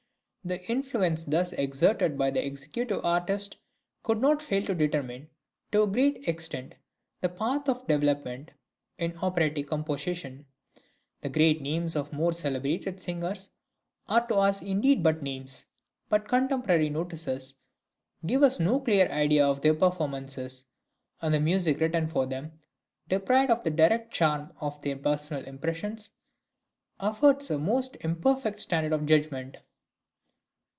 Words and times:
The 0.43 0.63
influence 0.71 1.23
thus 1.23 1.53
exerted 1.53 2.17
by 2.17 2.31
the 2.31 2.43
executive 2.43 3.05
artist 3.05 3.57
could 4.01 4.19
not 4.19 4.41
fail 4.41 4.63
to 4.65 4.73
determine, 4.73 5.29
to 5.71 5.83
a 5.83 5.87
great 5.87 6.27
extent, 6.27 6.73
the 7.19 7.29
path 7.29 7.69
of 7.69 7.85
development 7.85 8.49
in 8.97 9.15
operatic 9.19 9.67
composition. 9.67 10.47
The 11.21 11.29
great 11.29 11.61
names 11.61 11.95
of 11.95 12.09
the 12.09 12.15
more 12.15 12.33
celebrated 12.33 12.99
singers 12.99 13.51
are 14.09 14.25
to 14.29 14.33
us 14.37 14.63
indeed 14.63 15.03
but 15.03 15.21
names, 15.21 15.65
for 16.09 16.17
contemporary 16.17 16.89
notices 16.89 17.53
give 18.25 18.41
us 18.41 18.59
no 18.59 18.79
clear 18.79 19.09
idea 19.11 19.45
of 19.45 19.61
their 19.61 19.75
performances, 19.75 20.65
and 21.21 21.35
the 21.35 21.39
music 21.39 21.79
written 21.79 22.07
for 22.07 22.25
them, 22.25 22.53
deprived 23.09 23.51
of 23.51 23.63
the 23.63 23.69
direct 23.69 24.11
charm 24.11 24.51
of 24.59 24.81
their 24.81 24.97
personal 24.97 25.45
impression, 25.45 25.99
affords 26.99 27.51
a 27.51 27.59
most 27.59 27.95
imperfect 27.97 28.59
standard 28.59 28.91
of 28.91 29.05
judgment. 29.05 29.57